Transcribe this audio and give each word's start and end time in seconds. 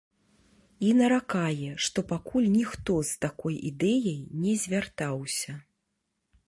І 0.91 0.93
наракае, 1.01 1.69
што 1.87 1.99
пакуль 2.13 2.47
ніхто 2.57 2.97
з 3.11 3.21
такой 3.27 3.55
ідэяй 3.71 4.19
не 4.47 4.53
звяртаўся. 4.65 5.53